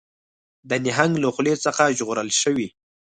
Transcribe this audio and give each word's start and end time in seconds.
د 0.69 0.71
نهنګ 0.85 1.13
له 1.23 1.27
خولې 1.35 1.53
څخه 1.65 1.83
ژغورل 1.97 2.29
شوي 2.41 2.67